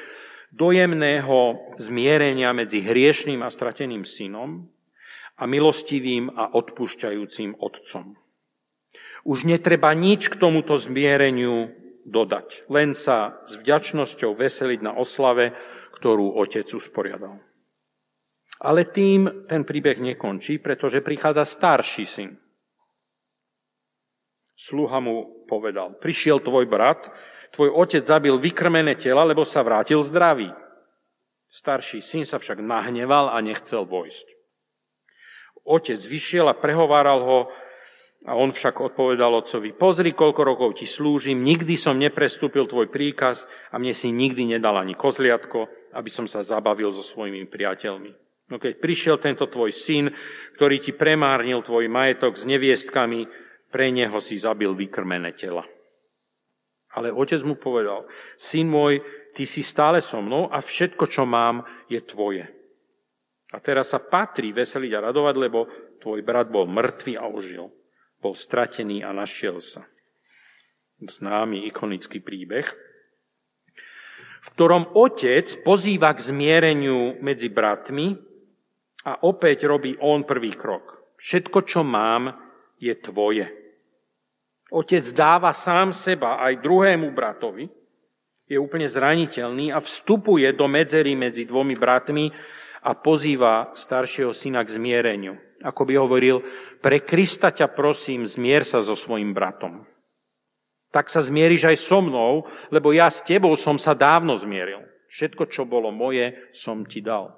dojemného 0.50 1.39
zmierenia 1.77 2.55
medzi 2.57 2.81
hriešným 2.81 3.46
a 3.46 3.53
strateným 3.53 4.01
synom 4.01 4.65
a 5.38 5.44
milostivým 5.46 6.34
a 6.34 6.50
odpúšťajúcim 6.58 7.62
otcom. 7.62 8.17
Už 9.27 9.46
netreba 9.46 9.94
nič 9.94 10.34
k 10.34 10.39
tomuto 10.39 10.77
zmiereniu 10.79 11.70
dodať, 12.08 12.65
len 12.72 12.96
sa 12.98 13.44
s 13.44 13.60
vďačnosťou 13.60 14.34
veseliť 14.34 14.79
na 14.82 14.96
oslave, 14.96 15.53
ktorú 16.00 16.39
otec 16.39 16.65
usporiadal. 16.72 17.38
Ale 18.58 18.89
tým 18.89 19.46
ten 19.46 19.62
príbeh 19.62 20.01
nekončí, 20.01 20.58
pretože 20.58 21.06
prichádza 21.06 21.46
starší 21.46 22.06
syn. 22.10 22.32
Sluha 24.58 24.98
mu 24.98 25.46
povedal, 25.46 25.94
prišiel 26.01 26.41
tvoj 26.41 26.65
brat, 26.65 27.13
tvoj 27.53 27.70
otec 27.77 28.01
zabil 28.01 28.34
vykrmené 28.41 28.98
tela, 28.98 29.22
lebo 29.22 29.46
sa 29.46 29.62
vrátil 29.62 30.01
zdravý. 30.01 30.50
Starší 31.46 32.01
syn 32.01 32.25
sa 32.25 32.41
však 32.41 32.57
nahneval 32.57 33.29
a 33.29 33.38
nechcel 33.46 33.85
vojsť. 33.85 34.37
Otec 35.68 36.00
vyšiel 36.00 36.48
a 36.48 36.56
prehováral 36.56 37.20
ho, 37.27 37.40
a 38.27 38.34
on 38.34 38.56
však 38.56 38.80
odpovedal 38.80 39.30
otcovi, 39.44 39.75
pozri, 39.75 40.16
koľko 40.16 40.42
rokov 40.42 40.70
ti 40.80 40.88
slúžim, 40.88 41.44
nikdy 41.44 41.75
som 41.75 42.00
neprestúpil 42.00 42.66
tvoj 42.66 42.88
príkaz 42.88 43.46
a 43.72 43.77
mne 43.77 43.92
si 43.92 44.10
nikdy 44.10 44.58
nedal 44.58 44.80
ani 44.80 44.96
kozliatko, 44.96 45.68
aby 45.94 46.10
som 46.10 46.25
sa 46.25 46.44
zabavil 46.44 46.90
so 46.92 47.03
svojimi 47.03 47.46
priateľmi. 47.48 48.12
No 48.48 48.56
keď 48.64 48.80
prišiel 48.80 49.16
tento 49.20 49.44
tvoj 49.48 49.75
syn, 49.75 50.12
ktorý 50.56 50.80
ti 50.80 50.96
premárnil 50.96 51.62
tvoj 51.68 51.92
majetok 51.92 52.40
s 52.40 52.48
neviestkami, 52.48 53.27
pre 53.68 53.92
neho 53.92 54.16
si 54.24 54.40
zabil 54.40 54.72
vykrmené 54.72 55.36
tela. 55.36 55.68
Ale 56.96 57.12
otec 57.12 57.44
mu 57.44 57.60
povedal, 57.60 58.08
syn 58.40 58.72
môj, 58.72 59.03
ty 59.36 59.44
si 59.44 59.62
stále 59.62 60.00
so 60.00 60.24
mnou 60.24 60.48
a 60.50 60.64
všetko, 60.64 61.06
čo 61.12 61.27
mám, 61.27 61.68
je 61.92 62.00
tvoje. 62.01 62.56
A 63.55 63.64
teraz 63.64 63.96
sa 63.96 64.03
patrí 64.03 64.51
veseliť 64.51 64.92
a 64.98 65.03
radovať, 65.07 65.36
lebo 65.40 65.60
tvoj 66.03 66.20
brat 66.24 66.51
bol 66.51 66.68
mŕtvý 66.68 67.14
a 67.16 67.31
ožil. 67.31 67.72
Bol 68.20 68.36
stratený 68.36 69.07
a 69.07 69.16
našiel 69.16 69.64
sa. 69.64 69.88
Známy 70.98 71.70
ikonický 71.70 72.20
príbeh, 72.20 72.66
v 74.42 74.48
ktorom 74.57 74.98
otec 74.98 75.46
pozýva 75.62 76.18
k 76.18 76.33
zmiereniu 76.33 77.22
medzi 77.22 77.53
bratmi 77.53 78.18
a 79.05 79.22
opäť 79.29 79.70
robí 79.70 79.94
on 80.01 80.25
prvý 80.25 80.57
krok. 80.57 81.14
Všetko, 81.22 81.60
čo 81.70 81.86
mám, 81.86 82.33
je 82.81 82.94
tvoje. 82.98 83.46
Otec 84.74 85.05
dáva 85.14 85.53
sám 85.53 85.94
seba 85.94 86.42
aj 86.42 86.60
druhému 86.60 87.14
bratovi, 87.14 87.70
je 88.48 88.55
úplne 88.55 88.88
zraniteľný 88.88 89.75
a 89.75 89.83
vstupuje 89.83 90.48
do 90.55 90.72
medzery 90.72 91.20
medzi 91.20 91.44
dvomi 91.44 91.75
bratmi 91.75 92.31
a 92.88 92.96
pozýva 92.96 93.76
staršieho 93.76 94.32
syna 94.32 94.64
k 94.64 94.80
zmiereniu. 94.80 95.36
Ako 95.60 95.84
by 95.84 95.94
hovoril, 96.00 96.40
pre 96.80 97.04
Krista 97.04 97.52
ťa 97.52 97.76
prosím, 97.76 98.24
zmier 98.24 98.64
sa 98.64 98.80
so 98.80 98.96
svojim 98.96 99.36
bratom. 99.36 99.84
Tak 100.96 101.12
sa 101.12 101.20
zmieriš 101.20 101.68
aj 101.68 101.78
so 101.84 102.00
mnou, 102.00 102.48
lebo 102.72 102.96
ja 102.96 103.12
s 103.12 103.20
tebou 103.20 103.52
som 103.60 103.76
sa 103.76 103.92
dávno 103.92 104.40
zmieril. 104.40 104.88
Všetko, 105.12 105.52
čo 105.52 105.68
bolo 105.68 105.92
moje, 105.92 106.32
som 106.56 106.88
ti 106.88 107.04
dal. 107.04 107.36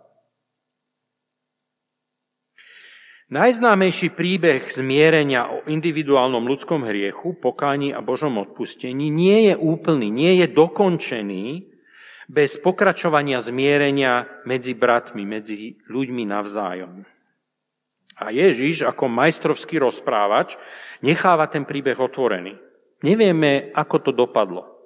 Najznámejší 3.29 4.13
príbeh 4.17 4.69
zmierenia 4.73 5.49
o 5.53 5.61
individuálnom 5.69 6.49
ľudskom 6.49 6.81
hriechu, 6.85 7.37
pokáni 7.37 7.93
a 7.93 8.01
Božom 8.01 8.41
odpustení 8.41 9.13
nie 9.13 9.53
je 9.53 9.55
úplný, 9.57 10.09
nie 10.09 10.41
je 10.41 10.49
dokončený 10.49 11.45
bez 12.29 12.61
pokračovania 12.61 13.41
zmierenia 13.41 14.29
medzi 14.45 14.77
bratmi, 14.77 15.25
medzi 15.25 15.81
ľuďmi 15.89 16.29
navzájom. 16.29 17.01
A 18.21 18.29
Ježiš 18.29 18.85
ako 18.85 19.09
majstrovský 19.09 19.81
rozprávač 19.81 20.53
necháva 21.01 21.49
ten 21.49 21.65
príbeh 21.65 21.97
otvorený. 21.97 22.53
Nevieme, 23.01 23.73
ako 23.73 23.95
to 24.05 24.11
dopadlo. 24.13 24.77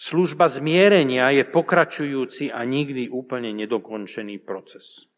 Služba 0.00 0.48
zmierenia 0.48 1.32
je 1.32 1.44
pokračujúci 1.48 2.52
a 2.52 2.64
nikdy 2.68 3.08
úplne 3.08 3.52
nedokončený 3.56 4.40
proces. 4.44 5.10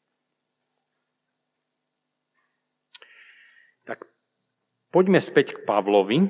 Poďme 4.92 5.24
späť 5.24 5.56
k 5.56 5.64
Pavlovi. 5.64 6.28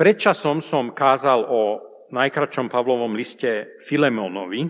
Predčasom 0.00 0.64
som 0.64 0.96
kázal 0.96 1.44
o 1.44 1.76
najkračom 2.08 2.72
Pavlovom 2.72 3.12
liste 3.12 3.76
Filemonovi, 3.84 4.64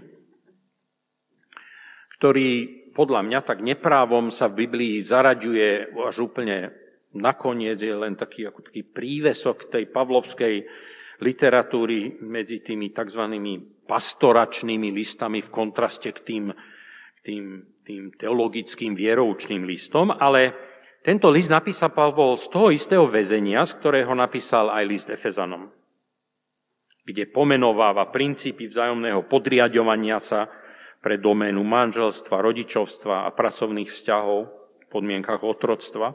ktorý 2.18 2.48
podľa 2.90 3.20
mňa 3.22 3.40
tak 3.46 3.62
neprávom 3.62 4.34
sa 4.34 4.50
v 4.50 4.66
Biblii 4.66 4.98
zaraďuje 4.98 5.94
až 6.02 6.26
úplne 6.26 6.74
nakoniec, 7.14 7.78
je 7.78 7.94
len 7.94 8.18
taký, 8.18 8.50
ako 8.50 8.74
taký 8.74 8.82
prívesok 8.82 9.70
tej 9.70 9.86
pavlovskej 9.94 10.66
literatúry 11.22 12.18
medzi 12.26 12.58
tými 12.66 12.90
tzv. 12.90 13.22
pastoračnými 13.86 14.90
listami 14.90 15.46
v 15.46 15.50
kontraste 15.54 16.10
k 16.10 16.26
tým, 16.26 16.44
tým, 17.22 17.44
tým 17.86 18.18
teologickým 18.18 18.98
vieroučným 18.98 19.62
listom, 19.62 20.10
ale 20.10 20.69
tento 21.00 21.32
list 21.32 21.48
napísal 21.48 21.96
Pavol 21.96 22.36
z 22.36 22.46
toho 22.52 22.68
istého 22.68 23.08
väzenia, 23.08 23.64
z 23.64 23.72
ktorého 23.80 24.12
napísal 24.12 24.68
aj 24.68 24.84
list 24.84 25.08
Efezanom, 25.08 25.72
kde 27.08 27.24
pomenováva 27.32 28.12
princípy 28.12 28.68
vzájomného 28.68 29.24
podriadovania 29.24 30.20
sa 30.20 30.52
pre 31.00 31.16
doménu 31.16 31.64
manželstva, 31.64 32.44
rodičovstva 32.44 33.24
a 33.24 33.32
pracovných 33.32 33.88
vzťahov 33.88 34.38
v 34.48 34.86
podmienkach 34.92 35.40
otroctva. 35.40 36.12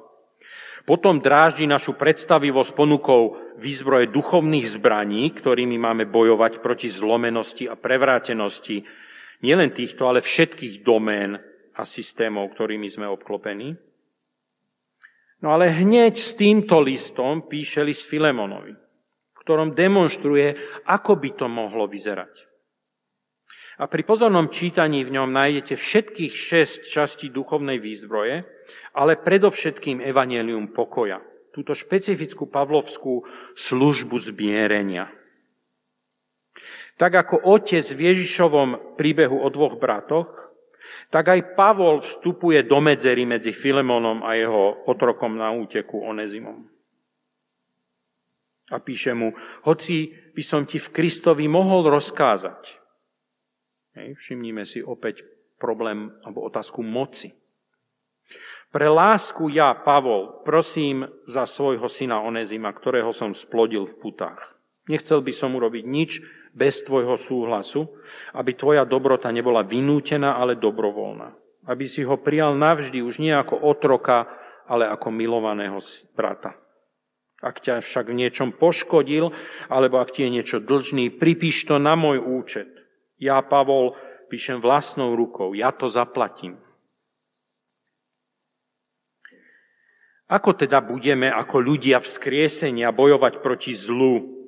Potom 0.86 1.18
dráždi 1.18 1.66
našu 1.66 1.98
predstavivosť 1.98 2.78
ponukou 2.78 3.42
výzbroje 3.58 4.14
duchovných 4.14 4.70
zbraní, 4.70 5.34
ktorými 5.34 5.82
máme 5.82 6.06
bojovať 6.06 6.62
proti 6.62 6.94
zlomenosti 6.94 7.66
a 7.66 7.74
prevrátenosti 7.74 8.86
nielen 9.42 9.74
týchto, 9.74 10.06
ale 10.06 10.22
všetkých 10.22 10.86
domén 10.86 11.42
a 11.74 11.82
systémov, 11.82 12.54
ktorými 12.54 12.86
sme 12.86 13.10
obklopení. 13.10 13.74
No 15.44 15.52
ale 15.52 15.72
hneď 15.72 16.16
s 16.16 16.38
týmto 16.40 16.80
listom 16.80 17.44
píše 17.48 17.84
list 17.84 18.08
Filemonovi, 18.08 18.72
v 18.76 19.38
ktorom 19.44 19.76
demonstruje, 19.76 20.56
ako 20.88 21.20
by 21.20 21.30
to 21.36 21.46
mohlo 21.52 21.92
vyzerať. 21.92 22.32
A 23.76 23.92
pri 23.92 24.08
pozornom 24.08 24.48
čítaní 24.48 25.04
v 25.04 25.20
ňom 25.20 25.36
nájdete 25.36 25.76
všetkých 25.76 26.32
šesť 26.32 26.82
častí 26.88 27.28
duchovnej 27.28 27.76
výzbroje, 27.84 28.48
ale 28.96 29.20
predovšetkým 29.20 30.00
evanelium 30.00 30.72
pokoja. 30.72 31.20
Túto 31.52 31.76
špecifickú 31.76 32.48
pavlovskú 32.48 33.28
službu 33.56 34.16
zmierenia. 34.16 35.12
Tak 36.96 37.12
ako 37.12 37.36
otec 37.44 37.84
v 37.84 38.16
Ježišovom 38.16 38.96
príbehu 38.96 39.44
o 39.44 39.52
dvoch 39.52 39.76
bratoch, 39.76 40.55
tak 41.10 41.32
aj 41.32 41.58
Pavol 41.58 42.02
vstupuje 42.02 42.66
do 42.66 42.82
medzery 42.82 43.24
medzi 43.24 43.56
Filemonom 43.56 44.26
a 44.26 44.36
jeho 44.38 44.86
otrokom 44.90 45.38
na 45.38 45.54
úteku 45.54 46.02
Onezimom. 46.02 46.66
A 48.74 48.82
píše 48.82 49.14
mu, 49.14 49.34
hoci 49.70 50.10
by 50.34 50.42
som 50.42 50.66
ti 50.66 50.82
v 50.82 50.90
Kristovi 50.90 51.46
mohol 51.46 51.86
rozkázať. 51.86 52.82
Hej, 53.96 54.18
všimnime 54.18 54.66
si 54.66 54.82
opäť 54.82 55.22
problém 55.62 56.12
alebo 56.26 56.44
otázku 56.44 56.82
moci. 56.82 57.32
Pre 58.76 58.92
lásku 58.92 59.48
ja, 59.56 59.72
Pavol, 59.72 60.44
prosím 60.44 61.08
za 61.24 61.48
svojho 61.48 61.88
syna 61.88 62.20
Onezima, 62.20 62.76
ktorého 62.76 63.14
som 63.16 63.32
splodil 63.32 63.88
v 63.88 63.96
putách. 64.04 64.58
Nechcel 64.92 65.24
by 65.24 65.32
som 65.32 65.56
urobiť 65.56 65.86
nič, 65.88 66.20
bez 66.56 66.82
tvojho 66.88 67.20
súhlasu, 67.20 67.92
aby 68.32 68.56
tvoja 68.56 68.88
dobrota 68.88 69.28
nebola 69.30 69.62
vynútená, 69.68 70.40
ale 70.40 70.56
dobrovoľná. 70.56 71.36
Aby 71.68 71.86
si 71.92 72.08
ho 72.08 72.16
prijal 72.16 72.56
navždy, 72.56 73.04
už 73.04 73.20
nie 73.20 73.36
ako 73.36 73.60
otroka, 73.60 74.32
ale 74.66 74.88
ako 74.88 75.12
milovaného 75.12 75.78
brata. 76.16 76.56
Ak 77.44 77.60
ťa 77.60 77.84
však 77.84 78.10
v 78.10 78.26
niečom 78.26 78.56
poškodil, 78.56 79.36
alebo 79.68 80.00
ak 80.00 80.16
ti 80.16 80.24
je 80.24 80.34
niečo 80.34 80.58
dlžný, 80.64 81.12
pripíš 81.20 81.68
to 81.68 81.76
na 81.76 81.94
môj 82.00 82.24
účet. 82.24 82.72
Ja, 83.20 83.44
Pavol, 83.44 84.00
píšem 84.32 84.64
vlastnou 84.64 85.14
rukou, 85.14 85.52
ja 85.52 85.76
to 85.76 85.92
zaplatím. 85.92 86.58
Ako 90.26 90.58
teda 90.58 90.82
budeme 90.82 91.30
ako 91.30 91.62
ľudia 91.62 92.02
vzkriesenia 92.02 92.90
bojovať 92.90 93.46
proti 93.46 93.78
zlu, 93.78 94.45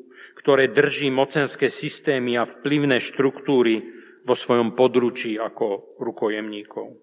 ktoré 0.48 0.72
drží 0.72 1.12
mocenské 1.12 1.68
systémy 1.68 2.40
a 2.40 2.48
vplyvné 2.48 3.04
štruktúry 3.04 3.84
vo 4.24 4.32
svojom 4.32 4.80
područí 4.80 5.36
ako 5.36 6.00
rukojemníkov. 6.00 6.96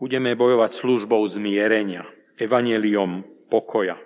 Budeme 0.00 0.32
bojovať 0.32 0.72
službou 0.72 1.20
zmierenia, 1.28 2.08
evaneliom 2.40 3.20
pokoja. 3.52 4.00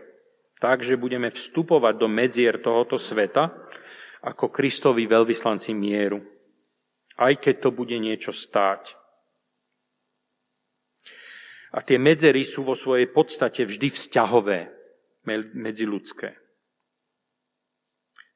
Takže 0.59 0.99
budeme 0.99 1.31
vstupovať 1.31 1.95
do 2.03 2.11
medzier 2.11 2.59
tohoto 2.59 2.99
sveta 2.99 3.55
ako 4.27 4.51
Kristovi 4.51 5.07
veľvyslanci 5.07 5.79
mieru. 5.79 6.19
Aj 7.15 7.31
keď 7.39 7.63
to 7.63 7.71
bude 7.71 7.95
niečo 7.95 8.35
stáť. 8.35 8.99
A 11.71 11.79
tie 11.79 11.95
medzery 11.95 12.43
sú 12.43 12.67
vo 12.67 12.75
svojej 12.75 13.07
podstate 13.07 13.71
vždy 13.71 13.87
vzťahové, 13.87 14.67
medziludské. 15.55 16.43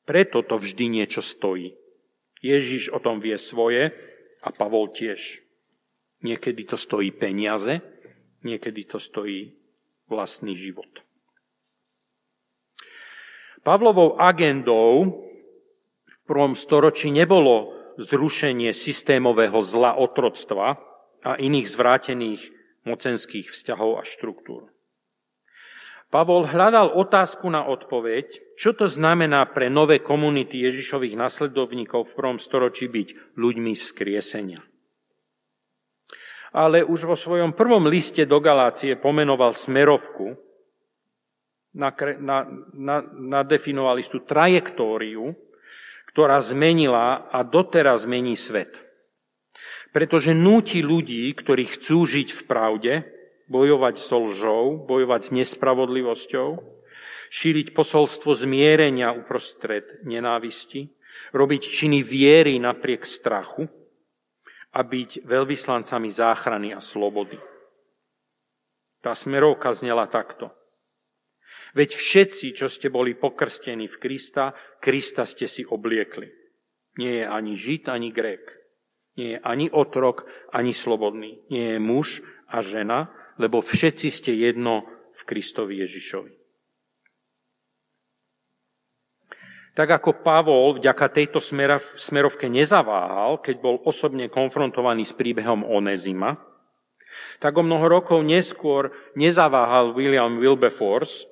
Preto 0.06 0.46
to 0.46 0.62
vždy 0.62 1.02
niečo 1.02 1.20
stojí. 1.20 1.74
Ježiš 2.38 2.94
o 2.94 3.02
tom 3.02 3.18
vie 3.18 3.34
svoje 3.34 3.90
a 4.38 4.48
Pavol 4.54 4.94
tiež. 4.94 5.42
Niekedy 6.22 6.62
to 6.64 6.78
stojí 6.78 7.10
peniaze, 7.10 7.82
niekedy 8.46 8.86
to 8.86 9.02
stojí 9.02 9.58
vlastný 10.06 10.54
život. 10.54 10.88
Pavlovou 13.66 14.14
agendou 14.14 15.26
v 16.06 16.16
prvom 16.22 16.54
storočí 16.54 17.10
nebolo 17.10 17.74
zrušenie 17.98 18.70
systémového 18.70 19.58
zla 19.66 19.98
otroctva 19.98 20.78
a 21.26 21.34
iných 21.34 21.66
zvrátených 21.66 22.42
mocenských 22.86 23.50
vzťahov 23.50 23.98
a 23.98 24.02
štruktúr. 24.06 24.70
Pavol 26.06 26.46
hľadal 26.46 26.94
otázku 26.94 27.50
na 27.50 27.66
odpoveď, 27.66 28.54
čo 28.54 28.70
to 28.78 28.86
znamená 28.86 29.42
pre 29.50 29.66
nové 29.66 29.98
komunity 29.98 30.62
Ježišových 30.62 31.18
nasledovníkov 31.18 32.06
v 32.06 32.14
prvom 32.14 32.38
storočí 32.38 32.86
byť 32.86 33.34
ľuďmi 33.34 33.74
vzkriesenia. 33.74 34.62
Ale 36.54 36.86
už 36.86 37.10
vo 37.10 37.18
svojom 37.18 37.52
prvom 37.52 37.90
liste 37.90 38.22
do 38.22 38.38
Galácie 38.38 38.94
pomenoval 38.94 39.50
smerovku, 39.52 40.38
nadefinoval 43.12 44.00
istú 44.00 44.22
trajektóriu, 44.24 45.36
ktorá 46.14 46.40
zmenila 46.40 47.28
a 47.28 47.44
doteraz 47.44 48.08
zmení 48.08 48.38
svet. 48.38 48.72
Pretože 49.92 50.32
núti 50.32 50.80
ľudí, 50.80 51.28
ktorí 51.36 51.68
chcú 51.76 52.08
žiť 52.08 52.28
v 52.32 52.40
pravde, 52.48 52.92
bojovať 53.46 53.96
so 53.98 54.26
lžou, 54.26 54.86
bojovať 54.86 55.20
s 55.22 55.30
nespravodlivosťou, 55.34 56.48
šíriť 57.30 57.74
posolstvo 57.74 58.34
zmierenia 58.34 59.14
uprostred 59.14 60.02
nenávisti, 60.06 60.90
robiť 61.34 61.62
činy 61.62 62.02
viery 62.06 62.58
napriek 62.58 63.02
strachu 63.02 63.66
a 64.76 64.80
byť 64.82 65.24
veľvyslancami 65.24 66.08
záchrany 66.12 66.68
a 66.76 66.80
slobody. 66.82 67.38
Tá 69.00 69.14
smerovka 69.14 69.70
znela 69.70 70.10
takto. 70.10 70.50
Veď 71.76 71.92
všetci, 71.92 72.46
čo 72.56 72.66
ste 72.72 72.88
boli 72.88 73.12
pokrstení 73.12 73.86
v 73.86 73.96
Krista, 74.00 74.56
Krista 74.80 75.28
ste 75.28 75.44
si 75.44 75.62
obliekli. 75.62 76.26
Nie 76.96 77.22
je 77.22 77.24
ani 77.28 77.52
Žid, 77.52 77.92
ani 77.92 78.08
Grék. 78.10 78.48
Nie 79.16 79.36
je 79.36 79.38
ani 79.44 79.68
otrok, 79.68 80.24
ani 80.52 80.72
slobodný. 80.72 81.44
Nie 81.52 81.76
je 81.76 81.78
muž 81.80 82.24
a 82.48 82.64
žena, 82.64 83.12
lebo 83.36 83.60
všetci 83.60 84.08
ste 84.12 84.32
jedno 84.36 84.84
v 85.16 85.22
Kristovi 85.24 85.80
Ježišovi. 85.84 86.34
Tak 89.76 89.88
ako 90.00 90.24
Pavol 90.24 90.80
vďaka 90.80 91.12
tejto 91.12 91.36
smerovke 92.00 92.48
nezaváhal, 92.48 93.44
keď 93.44 93.56
bol 93.60 93.76
osobne 93.84 94.32
konfrontovaný 94.32 95.04
s 95.04 95.12
príbehom 95.12 95.68
Onezima, 95.68 96.40
tak 97.44 97.60
o 97.60 97.62
mnoho 97.64 97.84
rokov 97.84 98.24
neskôr 98.24 98.88
nezaváhal 99.20 99.92
William 99.92 100.40
Wilberforce, 100.40 101.28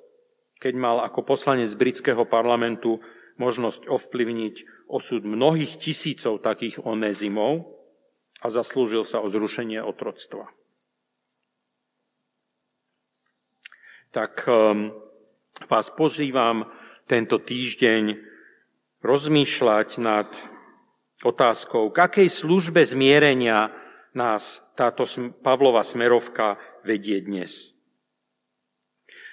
keď 0.61 0.73
mal 0.77 0.97
ako 1.09 1.25
poslanec 1.25 1.73
britského 1.73 2.29
parlamentu 2.29 3.01
možnosť 3.40 3.88
ovplyvniť 3.88 4.55
osud 4.93 5.25
mnohých 5.25 5.81
tisícov 5.81 6.45
takých 6.45 6.85
onezimov 6.85 7.64
a 8.45 8.53
zaslúžil 8.53 9.09
sa 9.09 9.25
o 9.25 9.29
zrušenie 9.29 9.81
otroctva. 9.81 10.53
Tak 14.14 14.46
um, 14.46 14.94
vás 15.66 15.90
pozývam 15.90 16.70
tento 17.11 17.42
týždeň 17.42 18.14
rozmýšľať 19.03 19.88
nad 19.98 20.31
otázkou, 21.27 21.90
k 21.90 21.98
akej 21.98 22.29
službe 22.31 22.81
zmierenia 22.87 23.74
nás 24.14 24.62
táto 24.79 25.05
Pavlova 25.42 25.83
smerovka 25.83 26.57
vedie 26.87 27.18
dnes. 27.20 27.74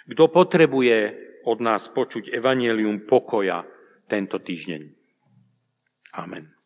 Kto 0.10 0.28
potrebuje 0.28 1.14
od 1.46 1.58
nás 1.62 1.88
počuť 1.88 2.34
evanelium 2.34 3.06
pokoja 3.06 3.64
tento 4.10 4.42
týždeň? 4.42 4.82
Amen. 6.20 6.52